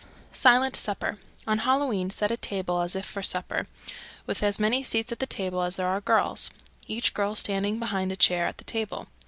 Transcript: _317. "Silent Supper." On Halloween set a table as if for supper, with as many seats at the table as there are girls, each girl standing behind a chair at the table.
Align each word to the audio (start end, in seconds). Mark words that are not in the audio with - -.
_317. 0.33 0.33
"Silent 0.41 0.75
Supper." 0.75 1.19
On 1.45 1.57
Halloween 1.59 2.09
set 2.09 2.31
a 2.31 2.35
table 2.37 2.81
as 2.81 2.95
if 2.95 3.05
for 3.05 3.21
supper, 3.21 3.67
with 4.25 4.41
as 4.41 4.59
many 4.59 4.81
seats 4.81 5.11
at 5.11 5.19
the 5.19 5.27
table 5.27 5.61
as 5.61 5.75
there 5.75 5.85
are 5.85 6.01
girls, 6.01 6.49
each 6.87 7.13
girl 7.13 7.35
standing 7.35 7.77
behind 7.77 8.11
a 8.11 8.15
chair 8.15 8.47
at 8.47 8.57
the 8.57 8.63
table. 8.63 9.09